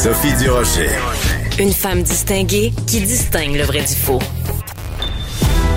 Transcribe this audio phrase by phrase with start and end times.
[0.00, 0.90] Sophie Durocher.
[1.58, 4.20] Une femme distinguée qui distingue le vrai du faux.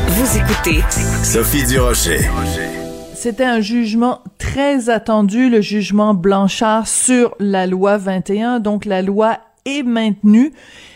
[0.10, 0.84] Vous écoutez
[1.24, 2.20] Sophie Durocher.
[3.16, 8.60] C'était un jugement très attendu, le jugement Blanchard sur la loi 21.
[8.60, 10.54] Donc la loi est maintenue,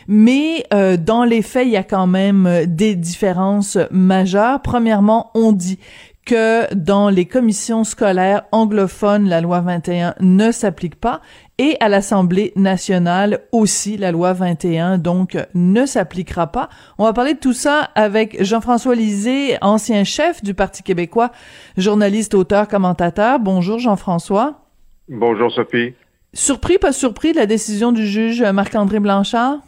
[0.08, 4.62] mais euh, dans les faits, il y a quand même des différences majeures.
[4.62, 5.80] Premièrement, on dit
[6.26, 11.22] que dans les commissions scolaires anglophones, la loi 21 ne s'applique pas
[11.58, 16.70] et à l'Assemblée nationale aussi, la loi 21 donc ne s'appliquera pas.
[16.98, 21.32] On va parler de tout ça avec Jean-François Lisée, ancien chef du Parti québécois,
[21.78, 23.40] journaliste, auteur, commentateur.
[23.40, 24.66] Bonjour Jean-François.
[25.08, 25.94] Bonjour Sophie.
[26.34, 29.60] Surpris, pas surpris de la décision du juge Marc-André Blanchard?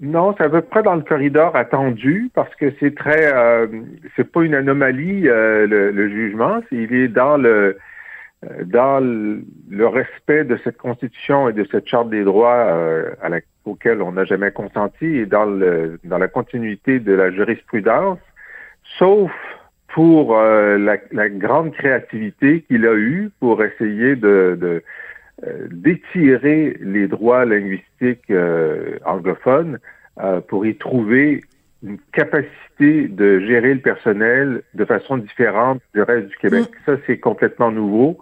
[0.00, 3.66] Non, c'est à peu près dans le corridor attendu parce que c'est très, euh,
[4.16, 7.76] c'est pas une anomalie euh, le, jugement, il est dans le
[8.46, 12.72] euh, dans le, respect de cette constitution et de cette charte des droits
[13.20, 17.30] à la, auquel on n'a jamais consenti et dans le dans la continuité de la
[17.30, 18.18] jurisprudence,
[18.98, 19.30] sauf
[19.88, 24.82] pour la, la, grande créativité qu'il a eue pour essayer de,
[25.46, 29.78] euh, d'étirer les droits linguistiques euh, anglophones
[30.18, 31.42] euh, pour y trouver
[31.82, 36.64] une capacité de gérer le personnel de façon différente du reste du Québec.
[36.64, 36.76] Mm.
[36.86, 38.18] Ça, c'est complètement nouveau.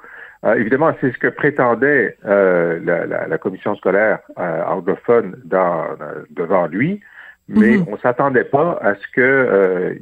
[0.56, 7.00] évidemment, c'est ce que prétendait la, commission scolaire anglophone devant lui,
[7.48, 7.84] mais mm-hmm.
[7.88, 9.98] on s'attendait pas à ce que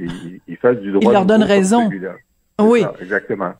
[0.47, 1.11] il, fasse du droit.
[1.11, 1.91] Il leur donne raison.
[2.61, 3.55] Oui, exactement.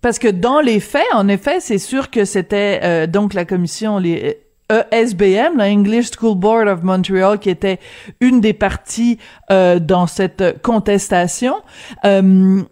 [0.00, 3.98] Parce que dans les faits, en effet, c'est sûr que c'était euh, donc la commission,
[3.98, 4.38] les
[4.70, 7.78] ESBM, la English School Board of Montreal, qui était
[8.20, 9.18] une des parties
[9.50, 11.54] euh, dans cette contestation.
[12.04, 12.62] Euh,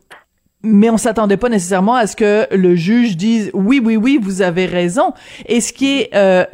[0.62, 4.42] mais on s'attendait pas nécessairement à ce que le juge dise oui, oui, oui, vous
[4.42, 5.12] avez raison.
[5.46, 6.44] Et ce qui est euh,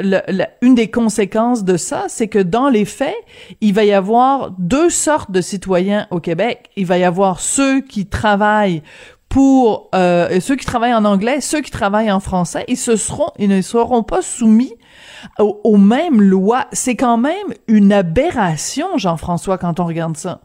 [0.60, 3.16] une des conséquences de ça, c'est que dans les faits,
[3.60, 6.70] il va y avoir deux sortes de citoyens au Québec.
[6.76, 8.82] Il va y avoir ceux qui travaillent
[9.32, 13.30] pour euh, ceux qui travaillent en anglais, ceux qui travaillent en français, ils se seront,
[13.38, 14.74] ils ne seront pas soumis
[15.38, 16.66] aux, mêmes lois.
[16.72, 20.42] C'est quand même une aberration, Jean-François, quand on regarde ça.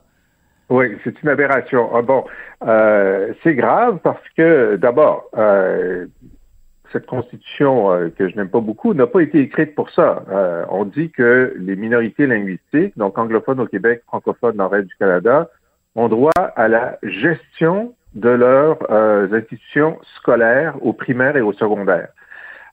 [0.70, 1.90] Oui, c'est une aberration.
[1.94, 2.24] Ah bon,
[2.66, 6.06] euh, c'est grave parce que d'abord, euh,
[6.94, 10.24] cette constitution que je n'aime pas beaucoup n'a pas été écrite pour ça.
[10.70, 14.96] on dit que les minorités linguistiques, donc anglophones au Québec, francophones dans le reste du
[14.96, 15.50] Canada,
[15.96, 22.10] ont droit à la gestion de leurs euh, institutions scolaires au primaire et au secondaire.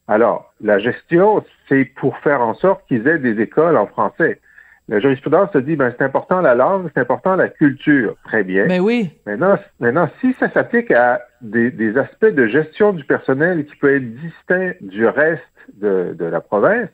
[0.06, 4.40] Alors, la gestion, c'est pour faire en sorte qu'ils aient des écoles en français.
[4.88, 8.16] La jurisprudence se dit, ben, c'est important la langue, c'est important la culture.
[8.24, 8.66] Très bien.
[8.66, 9.10] Mais oui.
[9.24, 14.14] Maintenant, maintenant si ça s'applique à des, aspects de gestion du personnel qui peut être
[14.16, 15.42] distinct du reste
[15.80, 16.90] de, la province,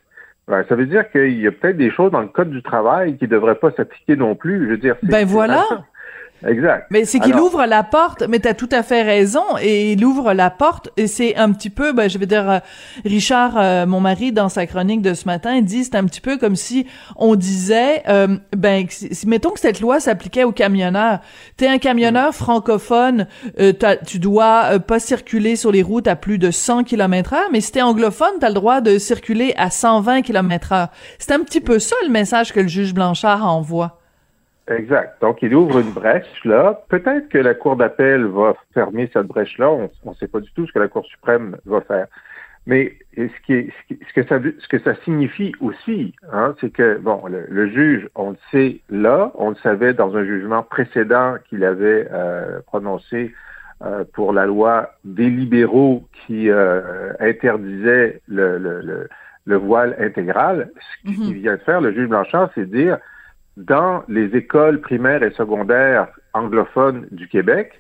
[0.47, 3.17] ben, ça veut dire qu'il y a peut-être des choses dans le code du travail
[3.17, 4.67] qui ne devraient pas s'appliquer non plus.
[4.67, 5.65] Je veux dire, ben voilà.
[6.47, 6.87] Exact.
[6.91, 10.05] Mais c'est qu'il ouvre la porte, mais tu as tout à fait raison, et il
[10.05, 12.59] ouvre la porte, et c'est un petit peu, ben, je vais dire, euh,
[13.05, 16.21] Richard, euh, mon mari, dans sa chronique de ce matin, il dit, c'est un petit
[16.21, 16.87] peu comme si
[17.17, 21.21] on disait, euh, ben, si, mettons que cette loi s'appliquait aux camionneurs.
[21.57, 23.27] T'es un camionneur francophone,
[24.07, 27.73] tu dois pas circuler sur les routes à plus de 100 km heure, mais si
[27.73, 30.89] t'es anglophone, t'as le droit de circuler à 120 km heure.
[31.19, 34.00] C'est un petit peu ça le message que le juge Blanchard envoie.
[34.71, 35.21] Exact.
[35.21, 36.81] Donc, il ouvre une brèche là.
[36.89, 39.71] Peut-être que la Cour d'appel va fermer cette brèche-là.
[39.71, 42.07] On ne sait pas du tout ce que la Cour suprême va faire.
[42.67, 47.23] Mais ce, qui ce, que ça, ce que ça signifie aussi, hein, c'est que, bon,
[47.27, 52.07] le, juge, on le sait là, on le savait dans un jugement précédent qu'il avait
[52.13, 53.35] euh, prononcé
[53.83, 59.09] euh, pour la loi des libéraux qui euh, interdisait le, le,
[59.47, 60.71] le, voile intégral.
[60.79, 61.41] Ce qu'il mm-hmm.
[61.41, 62.99] vient de faire, le juge Blanchard, c'est dire
[63.61, 67.73] dans les écoles primaires et secondaires anglophones du Québec,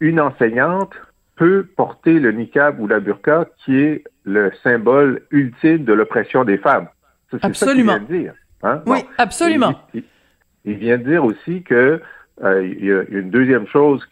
[0.00, 0.92] une enseignante
[1.36, 6.58] peut porter le niqab ou la burqa qui est le symbole ultime de l'oppression des
[6.58, 6.88] femmes.
[7.30, 7.92] C'est absolument.
[7.92, 8.34] Ça vient de dire.
[8.62, 8.82] Hein?
[8.86, 9.74] Oui, absolument.
[9.94, 12.00] Il, vient de dire aussi que
[12.42, 14.06] euh, il y a une deuxième chose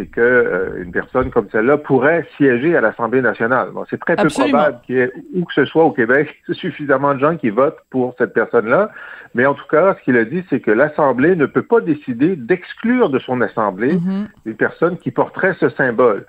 [0.00, 3.70] c'est que euh, une personne comme celle-là pourrait siéger à l'Assemblée nationale.
[3.72, 7.14] Bon, c'est très peu probable qu'il y ait où que ce soit au Québec suffisamment
[7.14, 8.90] de gens qui votent pour cette personne-là.
[9.34, 12.34] Mais en tout cas, ce qu'il a dit, c'est que l'Assemblée ne peut pas décider
[12.34, 14.26] d'exclure de son Assemblée mm-hmm.
[14.46, 16.26] une personne qui porterait ce symbole.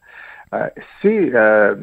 [0.54, 0.68] Euh,
[1.02, 1.76] c'est euh,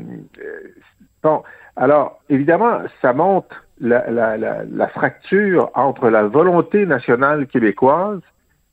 [1.22, 1.42] bon.
[1.76, 8.20] Alors, évidemment, ça montre la, la, la, la fracture entre la volonté nationale québécoise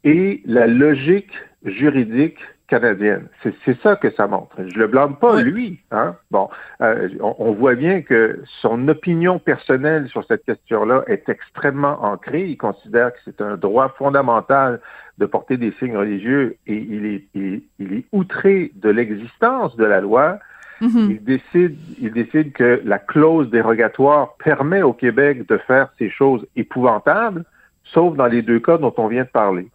[0.03, 1.31] et la logique
[1.63, 3.27] juridique canadienne.
[3.43, 4.55] C'est ça que ça montre.
[4.67, 5.79] Je le blâme pas lui.
[5.91, 6.15] Hein?
[6.31, 6.49] Bon,
[6.81, 12.45] euh, on, voit bien que son opinion personnelle sur cette question-là est extrêmement ancrée.
[12.45, 14.81] Il considère que c'est un droit fondamental
[15.17, 20.01] de porter des signes religieux et il est, il est, outré de l'existence de la
[20.01, 20.39] loi.
[20.81, 21.09] Mm-hmm.
[21.09, 26.45] Il décide, il décide que la clause dérogatoire permet au Québec de faire ces choses
[26.55, 27.45] épouvantables,
[27.85, 29.67] sauf dans les deux cas dont on vient de parler.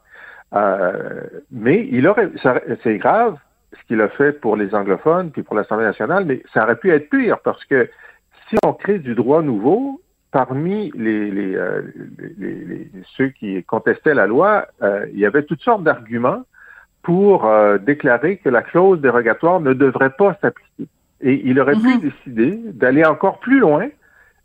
[0.55, 2.31] Euh, mais il aurait,
[2.83, 3.37] c'est grave
[3.73, 6.91] ce qu'il a fait pour les anglophones puis pour l'Assemblée nationale, mais ça aurait pu
[6.91, 7.89] être pire parce que
[8.49, 10.01] si on crée du droit nouveau,
[10.33, 11.83] parmi les, les, euh,
[12.39, 16.43] les, ceux qui contestaient la loi, euh, il y avait toutes sortes d'arguments
[17.03, 20.87] pour euh, déclarer que la clause dérogatoire ne devrait pas s'appliquer.
[21.23, 22.01] Et il aurait pu mm-hmm.
[22.01, 23.89] décider d'aller encore plus loin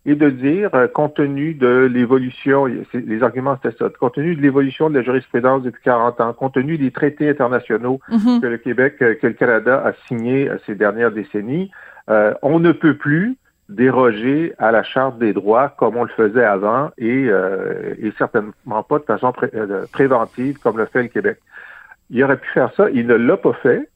[0.06, 4.42] et de dire, euh, compte tenu de l'évolution, les arguments c'était ça, compte tenu de
[4.42, 8.42] l'évolution de la jurisprudence depuis 40 ans, compte tenu des traités internationaux mm-hmm.
[8.42, 11.72] que le Québec, euh, que le Canada a signés ces dernières décennies,
[12.10, 13.36] euh, on ne peut plus
[13.68, 19.00] déroger à la charte des droits comme on le faisait avant et, et certainement pas
[19.00, 19.34] de façon
[19.92, 21.40] préventive comme le fait le Québec.
[22.12, 23.90] Il aurait pu faire ça, il ne l'a pas fait.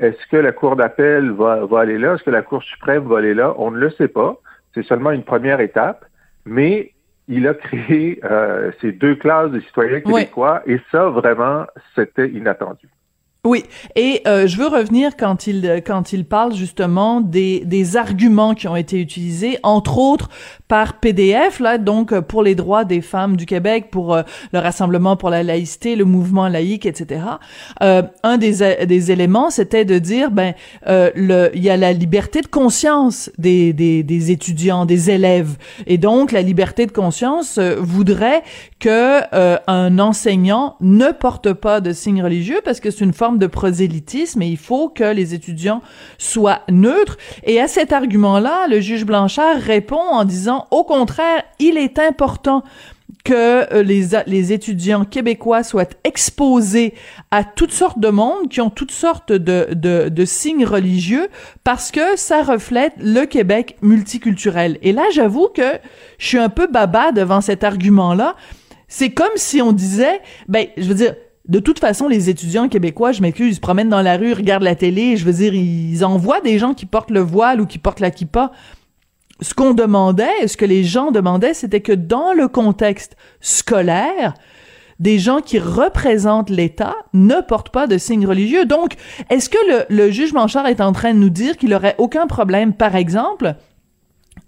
[0.00, 2.14] Est-ce que la Cour d'appel va, va aller là?
[2.14, 3.54] Est-ce que la Cour suprême va aller là?
[3.58, 4.40] On ne le sait pas.
[4.74, 6.04] C'est seulement une première étape,
[6.44, 6.92] mais
[7.28, 12.88] il a créé euh, ces deux classes de citoyens québécois et ça, vraiment, c'était inattendu.
[13.44, 13.64] Oui,
[13.96, 18.68] et euh, je veux revenir quand il quand il parle justement des des arguments qui
[18.68, 20.28] ont été utilisés, entre autres
[20.68, 24.22] par PDF là, donc pour les droits des femmes du Québec, pour euh,
[24.52, 27.20] le rassemblement pour la laïcité, le mouvement laïque, etc.
[27.82, 30.54] Euh, un des des éléments, c'était de dire ben
[30.86, 35.56] euh, le il y a la liberté de conscience des des des étudiants, des élèves,
[35.88, 38.44] et donc la liberté de conscience voudrait
[38.78, 39.20] que
[39.68, 44.42] un enseignant ne porte pas de signes religieux parce que c'est une forme de prosélytisme
[44.42, 45.82] et il faut que les étudiants
[46.18, 47.18] soient neutres.
[47.44, 52.62] Et à cet argument-là, le juge Blanchard répond en disant, au contraire, il est important
[53.24, 56.94] que euh, les, les étudiants québécois soient exposés
[57.30, 61.28] à toutes sortes de monde, qui ont toutes sortes de, de, de signes religieux,
[61.62, 64.78] parce que ça reflète le Québec multiculturel.
[64.82, 65.78] Et là, j'avoue que
[66.18, 68.34] je suis un peu baba devant cet argument-là.
[68.88, 71.14] C'est comme si on disait, ben, je veux dire,
[71.48, 74.62] de toute façon, les étudiants québécois, je m'excuse, ils se promènent dans la rue, regardent
[74.62, 77.78] la télé, je veux dire, ils envoient des gens qui portent le voile ou qui
[77.78, 78.52] portent la kippa.
[79.40, 84.34] Ce qu'on demandait, ce que les gens demandaient, c'était que dans le contexte scolaire,
[85.00, 88.66] des gens qui représentent l'État ne portent pas de signes religieux.
[88.66, 88.94] Donc,
[89.30, 92.28] est-ce que le, le juge Manchard est en train de nous dire qu'il aurait aucun
[92.28, 93.56] problème, par exemple,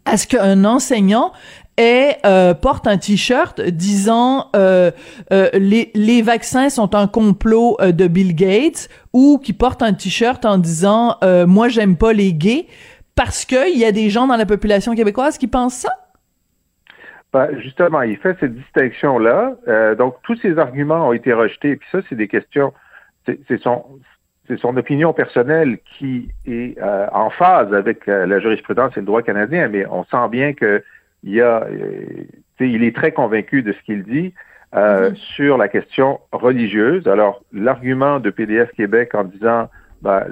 [0.04, 1.32] à ce qu'un enseignant
[1.76, 4.90] et euh, porte un t-shirt disant euh,
[5.32, 10.44] euh, les, les vaccins sont un complot de Bill Gates ou qui porte un t-shirt
[10.44, 12.66] en disant moi j'aime pas les gays
[13.16, 15.90] parce qu'il y a des gens dans la population québécoise qui pensent ça?
[17.32, 19.94] Ben, justement, il fait cette distinction-là.
[19.96, 21.70] donc, tous ces arguments ont été rejetés.
[21.70, 22.72] Et puis ça, c'est des questions.
[23.26, 23.84] C'est son,
[24.46, 26.76] c'est son opinion personnelle qui est
[27.12, 30.82] en phase avec la jurisprudence et le droit canadien, mais on sent bien que
[31.24, 32.24] il, a, euh,
[32.60, 34.34] il est très convaincu de ce qu'il dit
[34.74, 35.16] euh, mm-hmm.
[35.34, 37.08] sur la question religieuse.
[37.08, 39.68] Alors, l'argument de PDF Québec en disant
[40.02, 40.22] ben,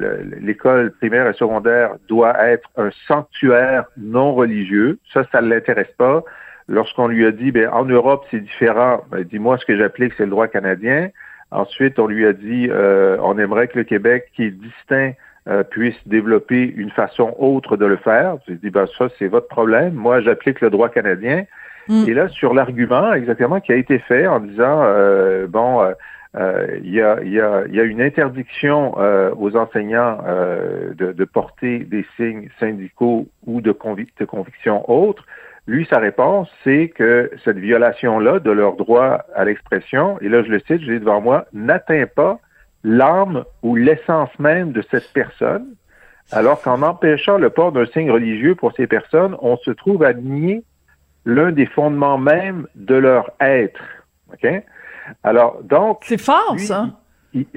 [0.41, 6.23] l'école primaire et secondaire doit être un sanctuaire non religieux, ça, ça ne l'intéresse pas.
[6.69, 10.25] Lorsqu'on lui a dit, ben, en Europe, c'est différent, ben, dis-moi ce que j'applique, c'est
[10.25, 11.09] le droit canadien.
[11.51, 15.13] Ensuite, on lui a dit, euh, on aimerait que le Québec, qui est distinct
[15.49, 18.37] euh, puisse développer une façon autre de le faire.
[18.47, 19.95] Je dis, ben ça, c'est votre problème.
[19.95, 21.45] Moi, j'applique le droit canadien.
[21.89, 22.05] Mm.
[22.07, 25.83] Et là, sur l'argument exactement qui a été fait en disant, euh, bon,
[26.37, 28.95] euh, il y, a, y, a, y, a, une interdiction
[29.37, 30.19] aux enseignants
[30.97, 33.75] de, de, porter des signes syndicaux ou de,
[34.19, 35.27] de conviction autres.
[35.67, 40.51] Lui, sa réponse, c'est que cette violation-là de leur droit à l'expression, et là je
[40.51, 42.41] le cite, je l'ai devant moi, n'atteint pas
[42.85, 45.67] l'âme ou l'essence même de cette personne,
[46.31, 50.15] alors qu'en empêchant le port d'un signe religieux pour ces personnes, on se trouve à
[50.15, 50.65] nier
[51.25, 53.83] l'un des fondements même de leur être.
[54.33, 54.47] OK?
[55.23, 55.99] Alors, donc.
[56.03, 56.89] C'est fort, ça.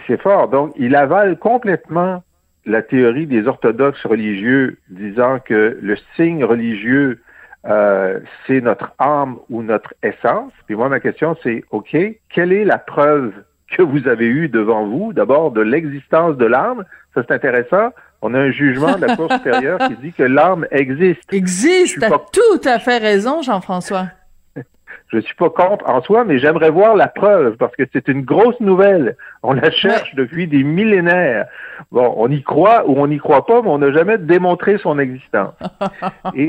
[0.08, 0.48] C'est fort.
[0.50, 2.24] Donc, il avale complètement
[2.66, 7.22] la théorie des orthodoxes religieux disant que le signe religieux,
[7.66, 10.52] euh, c'est notre âme ou notre essence.
[10.66, 11.96] Puis moi, ma question, c'est, OK,
[12.30, 13.34] quelle est la preuve
[13.72, 16.84] que vous avez eu devant vous, d'abord de l'existence de l'arme.
[17.14, 17.92] Ça, c'est intéressant.
[18.22, 21.32] On a un jugement de la Cour supérieure qui dit que l'arme existe.
[21.32, 22.00] Existe.
[22.00, 24.08] T'as tout à fait raison, Jean-François.
[25.08, 28.24] Je suis pas contre en soi, mais j'aimerais voir la preuve parce que c'est une
[28.24, 29.16] grosse nouvelle.
[29.44, 31.46] On la cherche depuis des millénaires.
[31.92, 34.98] Bon, on y croit ou on n'y croit pas, mais on n'a jamais démontré son
[34.98, 35.54] existence.
[36.36, 36.48] et,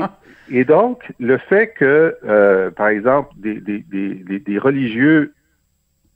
[0.49, 5.33] et donc, le fait que, euh, par exemple, des, des, des, des, religieux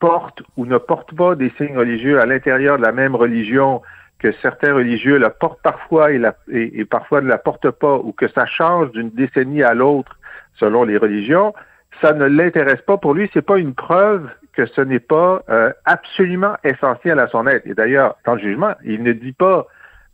[0.02, 3.82] portent ou ne portent pas des signes religieux à l'intérieur de la même religion,
[4.20, 8.46] que certains religieux la portent parfois et, parfois ne la portent pas, ou que ça
[8.46, 10.18] change d'une décennie à l'autre
[10.56, 11.54] selon les religions,
[12.02, 12.98] ça ne l'intéresse pas.
[12.98, 17.48] Pour lui, c'est pas une preuve que ce n'est pas euh, absolument essentiel à son
[17.48, 17.66] être.
[17.66, 19.68] Et d'ailleurs, dans le jugement, il ne dit pas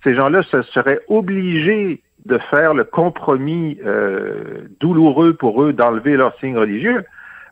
[0.03, 6.37] ces gens-là se seraient obligés de faire le compromis euh, douloureux pour eux d'enlever leur
[6.39, 7.03] signe religieux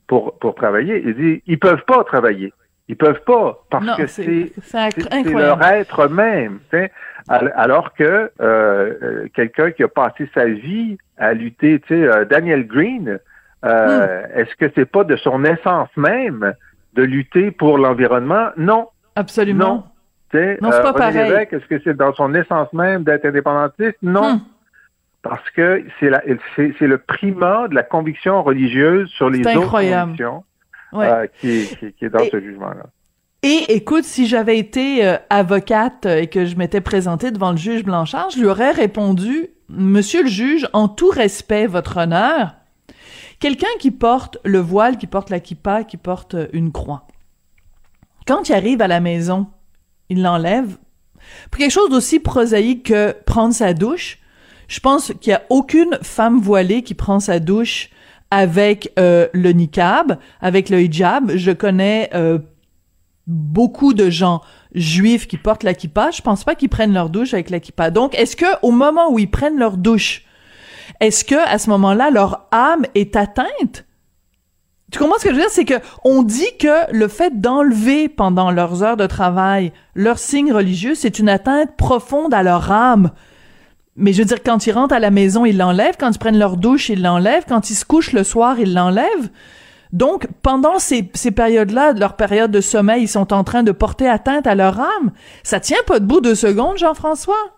[0.08, 1.02] pour, pour travailler.
[1.06, 2.54] Il dit ils peuvent pas travailler.
[2.88, 4.52] Ils peuvent pas parce que c'est
[5.26, 6.60] leur être même.
[7.28, 12.26] Alors que euh, euh, quelqu'un qui a passé sa vie à lutter, tu sais, euh,
[12.26, 13.20] Daniel Green,
[13.66, 14.40] euh, hmm.
[14.40, 16.54] est-ce que c'est pas de son essence même
[16.94, 18.50] de lutter pour l'environnement?
[18.58, 18.90] Non.
[19.16, 19.90] Absolument.
[20.34, 21.48] Non, non c'est pas pareil.
[21.52, 23.98] Est-ce que c'est dans son essence même d'être indépendantiste?
[24.04, 24.36] Non.
[24.36, 24.40] Hmm.
[25.27, 30.44] Parce que c'est le primat de la conviction religieuse sur les autres convictions
[30.94, 31.67] euh, qui,
[31.98, 32.86] qui, est dans ce jugement-là.
[33.41, 37.84] Et écoute, si j'avais été euh, avocate et que je m'étais présentée devant le juge
[37.84, 42.53] Blanchard, je lui aurais répondu, Monsieur le juge, en tout respect, votre honneur,
[43.39, 47.08] quelqu'un qui porte le voile, qui porte la kippa, qui porte une croix,
[48.27, 49.48] quand il arrive à la maison,
[50.10, 50.77] il l'enlève.
[51.50, 54.20] Pour quelque chose d'aussi prosaïque que prendre sa douche,
[54.68, 57.90] je pense qu'il y a aucune femme voilée qui prend sa douche
[58.32, 61.32] avec euh, le niqab, avec le hijab.
[61.36, 62.40] Je connais euh,
[63.28, 64.42] beaucoup de gens
[64.74, 66.12] juifs qui portent la kippa.
[66.12, 67.92] Je pense pas qu'ils prennent leur douche avec la kippa.
[67.92, 70.24] Donc, est-ce que au moment où ils prennent leur douche,
[71.00, 73.86] est-ce que à ce moment-là leur âme est atteinte?
[74.92, 75.50] Tu comprends ce que je veux dire?
[75.50, 80.54] C'est que on dit que le fait d'enlever pendant leurs heures de travail leur signe
[80.54, 83.12] religieux, c'est une atteinte profonde à leur âme.
[83.98, 85.96] Mais je veux dire, quand ils rentrent à la maison, ils l'enlèvent.
[85.98, 87.46] Quand ils prennent leur douche, ils l'enlèvent.
[87.48, 89.30] Quand ils se couchent le soir, ils l'enlèvent.
[89.94, 94.08] Donc, pendant ces, ces périodes-là, leur période de sommeil, ils sont en train de porter
[94.10, 95.12] atteinte à leur âme.
[95.44, 97.56] Ça tient pas debout deux secondes, Jean-François?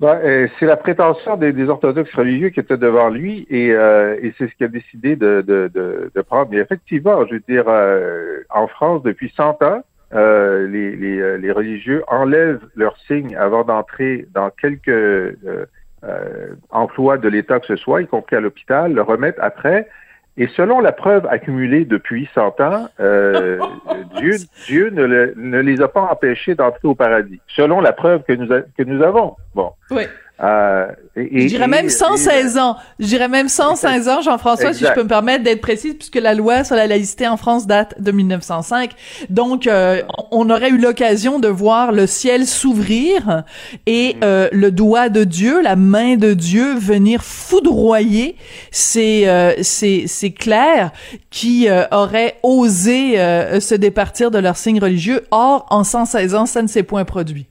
[0.00, 4.34] Ben, euh, c'est la prétention des, orthodoxes religieux qui étaient devant lui et, euh, et
[4.36, 6.50] c'est ce qu'il a décidé de, de, de, de, prendre.
[6.50, 9.82] Mais effectivement, je veux dire, euh, en France, depuis 100 ans,
[10.14, 15.66] euh, les, les, euh, les, religieux enlèvent leur signe avant d'entrer dans quelques euh,
[16.04, 19.88] euh, emplois de l'État que ce soit, y compris à l'hôpital, le remettent après.
[20.36, 23.58] Et selon la preuve accumulée depuis 100 ans, euh,
[24.16, 24.32] Dieu,
[24.66, 28.48] Dieu ne, ne, les a pas empêchés d'entrer au paradis, selon la preuve que nous,
[28.48, 29.36] que nous avons.
[29.54, 29.72] Bon.
[29.90, 30.04] Oui.
[30.42, 30.86] Euh,
[31.16, 32.76] je dirais même 116 ans.
[32.98, 36.34] Je dirais même 116 ans, Jean-François, si je peux me permettre d'être précise, puisque la
[36.34, 38.90] loi sur la laïcité en France date de 1905.
[39.30, 43.44] Donc, euh, on aurait eu l'occasion de voir le ciel s'ouvrir
[43.86, 44.20] et mm.
[44.24, 48.36] euh, le doigt de Dieu, la main de Dieu venir foudroyer
[48.72, 50.90] ces, euh, ces, ces clercs
[51.30, 53.14] qui euh, auraient osé
[53.60, 55.22] se départir de leur signe religieux.
[55.30, 57.46] Or, en 116 ans, ça ne s'est point produit.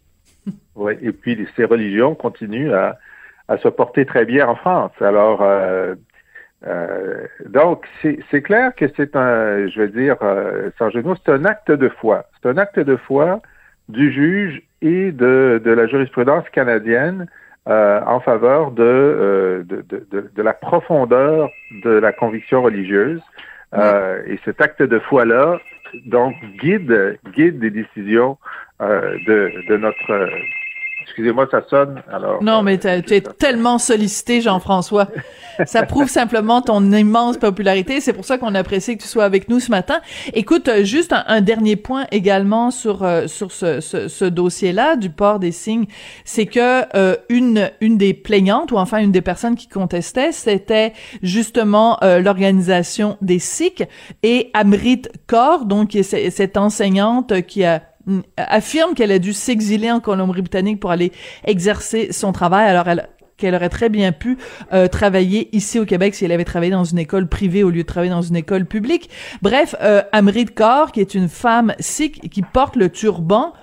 [0.76, 2.98] Oui, et puis ces religions continuent à,
[3.48, 4.92] à se porter très bien en France.
[5.02, 5.96] Alors, euh,
[6.66, 11.46] euh, donc, c'est clair que c'est un, je veux dire, euh, sans jeu c'est un
[11.46, 12.26] acte de foi.
[12.42, 13.42] C'est un acte de foi
[13.90, 17.28] du juge et de, de la jurisprudence canadienne
[17.68, 21.50] euh, en faveur de, euh, de, de, de, la profondeur
[21.84, 23.22] de la conviction religieuse.
[23.74, 25.60] Euh, et cet acte de foi-là,
[26.06, 28.38] donc, guide, guide des décisions
[28.80, 30.30] de, de notre
[31.16, 32.02] Excusez-moi, ça sonne.
[32.12, 32.42] Alors.
[32.42, 35.10] Non, mais tu es tellement sollicité, Jean-François.
[35.64, 38.02] ça prouve simplement ton immense popularité.
[38.02, 40.02] C'est pour ça qu'on apprécie que tu sois avec nous ce matin.
[40.34, 45.12] Écoute, euh, juste un, dernier point également sur euh, sur ce, ce, ce dossier-là du
[45.12, 45.86] port des signes,
[46.26, 50.94] c'est que euh, une une des plaignantes ou enfin une des personnes qui contestait, c'était
[51.22, 53.84] justement l'organisation des Sikhs
[54.24, 57.84] et Amrit Kaur, donc cette enseignante qui a
[58.38, 61.12] affirme qu'elle a dû s'exiler en Colombie-Britannique pour aller
[61.46, 64.38] exercer son travail, alors elle qu'elle aurait très bien pu
[64.72, 67.82] euh, travailler ici au Québec si elle avait travaillé dans une école privée au lieu
[67.82, 69.10] de travailler dans une école publique.
[69.42, 73.54] Bref, euh, Amrit Kaur, qui est une femme sikh qui porte le turban,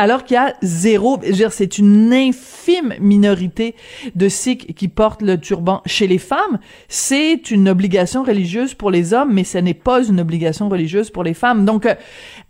[0.00, 3.74] alors qu'il y a zéro, c'est une infime minorité
[4.14, 6.58] de Sikhs qui portent le turban chez les femmes.
[6.88, 11.22] C'est une obligation religieuse pour les hommes, mais ce n'est pas une obligation religieuse pour
[11.22, 11.66] les femmes.
[11.66, 11.94] Donc, euh,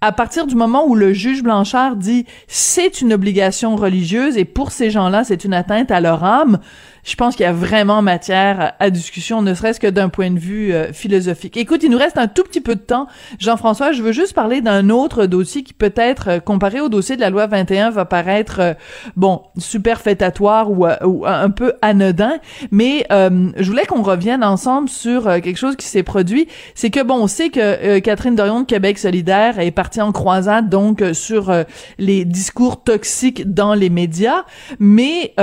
[0.00, 4.70] à partir du moment où le juge Blanchard dit c'est une obligation religieuse et pour
[4.70, 6.60] ces gens-là, c'est une atteinte à leur âme,
[7.04, 10.38] je pense qu'il y a vraiment matière à, discussion, ne serait-ce que d'un point de
[10.38, 11.56] vue euh, philosophique.
[11.56, 13.06] Écoute, il nous reste un tout petit peu de temps.
[13.38, 17.20] Jean-François, je veux juste parler d'un autre dossier qui peut-être, euh, comparé au dossier de
[17.20, 18.74] la loi 21, va paraître, euh,
[19.16, 22.38] bon, superfétatoire ou, ou un peu anodin,
[22.70, 26.48] mais je voulais qu'on revienne ensemble sur quelque chose qui s'est produit.
[26.74, 30.68] C'est que, bon, on sait que Catherine Dorion de Québec solidaire est partie en croisade,
[30.68, 31.52] donc, sur
[31.98, 34.44] les discours toxiques dans les médias,
[34.78, 35.34] mais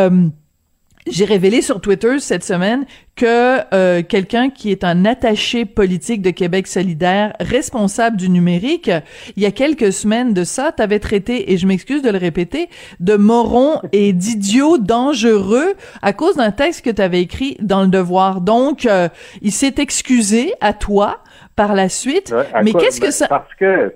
[1.10, 2.86] j'ai révélé sur Twitter cette semaine
[3.16, 8.92] que euh, quelqu'un qui est un attaché politique de Québec solidaire, responsable du numérique,
[9.36, 12.70] il y a quelques semaines de ça, t'avais traité, et je m'excuse de le répéter,
[13.00, 17.88] de moron et d'idiot dangereux à cause d'un texte que tu avais écrit dans Le
[17.88, 18.42] Devoir.
[18.42, 19.10] Donc, euh,
[19.42, 21.20] il s'est excusé à toi
[21.56, 22.34] par la suite.
[22.64, 23.28] mais qu'est-ce que ça...
[23.28, 23.94] Parce que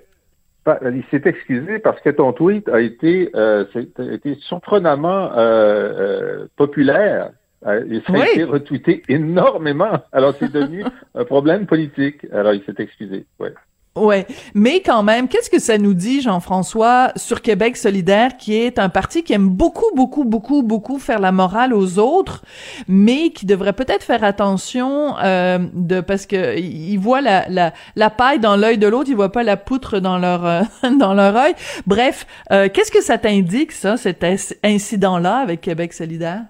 [0.68, 3.66] il s'est excusé parce que ton tweet a été, euh,
[4.00, 7.32] été surprenamment euh, euh, populaire.
[7.66, 10.04] Euh, et ça a été retweeté énormément.
[10.12, 10.84] Alors, c'est devenu
[11.16, 12.26] un problème politique.
[12.32, 13.26] Alors, il s'est excusé.
[13.40, 13.54] Ouais.
[13.98, 18.80] Ouais, mais quand même, qu'est-ce que ça nous dit, Jean-François, sur Québec solidaire, qui est
[18.80, 22.46] un parti qui aime beaucoup, beaucoup, beaucoup, beaucoup faire la morale aux autres,
[22.88, 28.10] mais qui devrait peut-être faire attention euh, de parce que il voit la, la, la
[28.10, 30.62] paille dans l'œil de l'autre, il voit pas la poutre dans leur euh,
[30.98, 31.54] dans leur œil.
[31.86, 34.26] Bref, euh, qu'est-ce que ça t'indique ça, cet
[34.64, 36.44] incident-là avec Québec solidaire?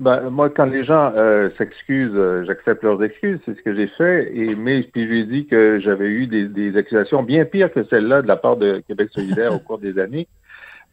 [0.00, 3.86] Ben, moi, quand les gens euh, s'excusent, euh, j'accepte leurs excuses, c'est ce que j'ai
[3.86, 4.34] fait.
[4.34, 7.70] Et mais puis je lui ai dit que j'avais eu des, des, accusations bien pires
[7.70, 10.26] que celle-là de la part de Québec solidaire au cours des années.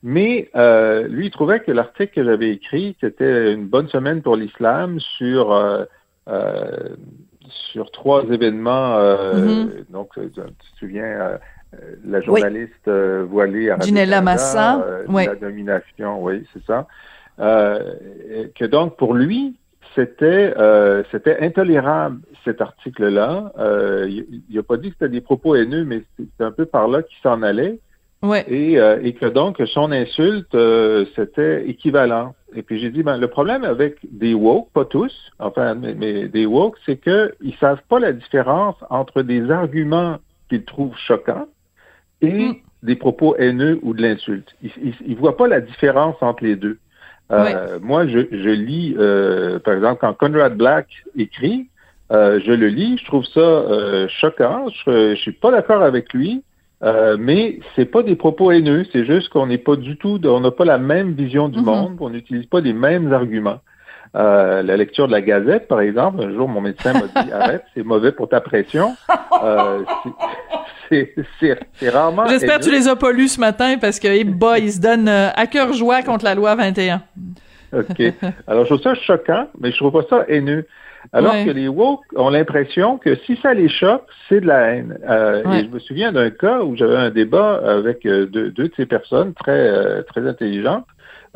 [0.04, 4.36] Mais euh, lui, il trouvait que l'article que j'avais écrit, c'était une bonne semaine pour
[4.36, 5.58] l'islam sur
[7.50, 9.00] sur trois événements.
[9.00, 9.90] Mm-hmm.
[9.90, 10.42] Donc, tu te
[10.80, 11.40] souviens,
[12.06, 16.88] la journaliste voilée à Ginella Massa, la domination, oui, c'est ça.
[17.40, 17.94] Euh,
[18.56, 19.56] que donc pour lui,
[19.96, 23.52] c'était euh, c'était intolérable cet article-là.
[23.60, 26.88] Euh, il n'a pas dit que c'était des propos haineux, mais c'est un peu par
[26.88, 27.80] là qu'il s'en allait.
[28.24, 28.44] Ouais.
[28.48, 30.58] Et, et que donc son insulte
[31.16, 32.34] c'était équivalent.
[32.56, 36.48] Et puis j'ai dit ben le problème avec des woke, pas tous, enfin mais, des
[36.48, 40.18] woke, c'est que ils savent pas la différence entre des arguments
[40.50, 41.48] qu'ils trouvent choquants
[42.22, 42.56] et mm.
[42.82, 44.56] des propos haineux ou de l'insulte.
[44.64, 46.80] Ils, ils voient pas la différence entre les deux.
[47.32, 50.88] Euh, moi, je, je lis, euh, par exemple, quand Conrad Black
[51.18, 51.68] écrit,
[52.12, 54.68] euh, je le lis, je trouve ça euh, choquant.
[54.70, 56.44] Je, je suis pas d'accord avec lui,
[56.84, 58.86] euh, mais c'est pas des propos haineux.
[58.94, 61.64] C'est juste qu'on n'est pas du tout, on n'a pas la même vision du mm-hmm.
[61.64, 63.60] monde, on n'utilise pas les mêmes arguments.
[64.18, 67.64] Euh, la lecture de la Gazette, par exemple, un jour, mon médecin m'a dit arrête,
[67.76, 68.96] c'est mauvais pour ta pression.
[69.44, 69.84] Euh,
[70.90, 72.26] c'est rarement.
[72.28, 74.82] J'espère que tu les as pas lus ce matin parce que, hey boy, ils se
[74.82, 77.02] donnent euh, à cœur joie contre la loi 21.
[77.74, 78.02] OK.
[78.48, 80.66] Alors, je trouve ça choquant, mais je trouve pas ça haineux.
[81.14, 84.98] Alors que les woke ont l'impression que si ça les choque, c'est de la haine.
[85.08, 88.68] Euh, Et je me souviens d'un cas où j'avais un débat avec euh, deux, deux,
[88.68, 90.86] de ces personnes très très intelligentes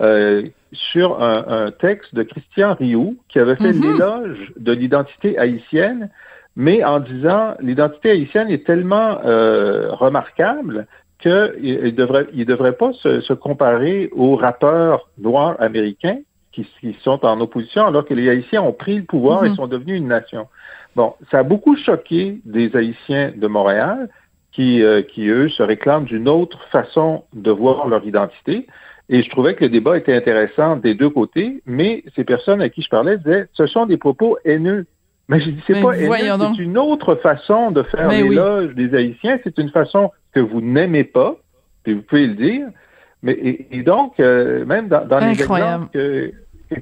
[0.01, 3.91] euh, sur un, un, texte de Christian Rioux qui avait fait mm-hmm.
[3.93, 6.09] l'éloge de l'identité haïtienne
[6.55, 10.87] mais en disant l'identité haïtienne est tellement euh, remarquable
[11.19, 16.19] qu'il ne devrait, il devrait pas se, se, comparer aux rappeurs noirs américains
[16.51, 19.55] qui, qui, sont en opposition alors que les Haïtiens ont pris le pouvoir et mm-hmm.
[19.55, 20.47] sont devenus une nation.
[20.95, 24.09] Bon, ça a beaucoup choqué des Haïtiens de Montréal
[24.51, 28.67] qui, euh, qui eux, se réclament d'une autre façon de voir leur identité.
[29.13, 32.69] Et je trouvais que le débat était intéressant des deux côtés, mais ces personnes à
[32.69, 34.85] qui je parlais disaient, ce sont des propos haineux.
[35.27, 39.37] Mais j'ai dit, c'est pas c'est une autre façon de faire l'éloge des Haïtiens.
[39.43, 41.35] C'est une façon que vous n'aimez pas,
[41.83, 42.67] puis vous pouvez le dire.
[43.21, 43.37] Mais
[43.69, 46.31] et, donc, euh, même dans, dans les exemples que,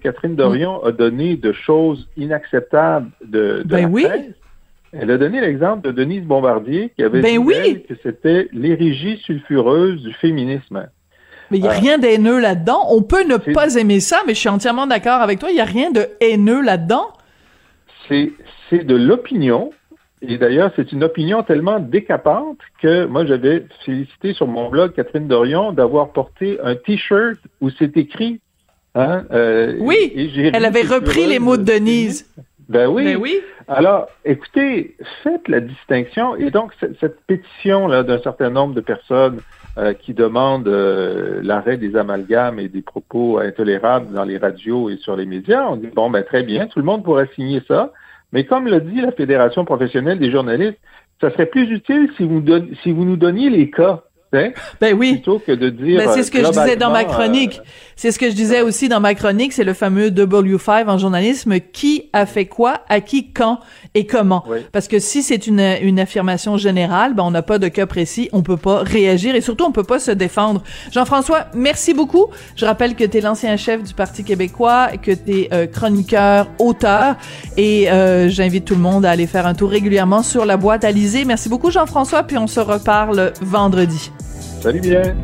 [0.04, 4.06] Catherine Dorion a donné de choses inacceptables de, de ben la oui.
[4.94, 10.04] elle a donné l'exemple de Denise Bombardier qui avait ben dit que c'était l'érigie sulfureuse
[10.04, 10.88] du féminisme.
[11.52, 12.88] Mais il n'y a euh, rien d'haineux là-dedans.
[12.90, 15.50] On peut ne pas aimer ça, mais je suis entièrement d'accord avec toi.
[15.50, 17.08] Il n'y a rien de haineux là-dedans
[18.70, 19.72] c'est de l'opinion.
[20.22, 25.28] Et d'ailleurs, c'est une opinion tellement décapante que moi, j'avais félicité sur mon blog Catherine
[25.28, 28.42] Dorion d'avoir porté un T-shirt où c'est écrit.
[28.96, 32.30] Hein, euh, oui, elle avait repris les mots de Denise.
[32.68, 33.06] Ben oui.
[33.06, 33.40] Ben oui.
[33.68, 36.36] Alors, écoutez, faites la distinction.
[36.36, 39.40] Et donc, cette pétition-là d'un certain nombre de personnes
[39.78, 44.98] euh, qui demandent euh, l'arrêt des amalgames et des propos intolérables dans les radios et
[44.98, 47.94] sur les médias, on dit, bon, ben très bien, tout le monde pourrait signer ça.
[48.34, 50.80] Mais comme le dit la Fédération professionnelle des journalistes,
[51.22, 52.44] ça serait plus utile si vous,
[52.82, 54.04] si vous nous donniez les cas.
[54.32, 55.14] Ben oui.
[55.14, 55.98] Plutôt que de dire.
[56.00, 57.60] Ben, c'est ce que je disais dans ma globalement, chronique.
[57.60, 60.98] euh, C'est ce que je disais aussi dans ma chronique, c'est le fameux W5 en
[61.00, 61.60] journalisme.
[61.60, 63.60] Qui a fait quoi, à qui, quand
[63.96, 64.44] et comment?
[64.48, 64.60] Oui.
[64.72, 68.30] Parce que si c'est une, une affirmation générale, ben on n'a pas de cas précis,
[68.32, 70.62] on peut pas réagir et surtout on peut pas se défendre.
[70.92, 72.28] Jean-François, merci beaucoup.
[72.56, 77.16] Je rappelle que tu es l'ancien chef du Parti québécois, que tu es chroniqueur, auteur
[77.58, 80.84] et euh, j'invite tout le monde à aller faire un tour régulièrement sur la boîte
[80.84, 81.26] Alizée.
[81.26, 84.12] Merci beaucoup Jean-François, puis on se reparle vendredi.
[84.62, 85.16] Salut bien.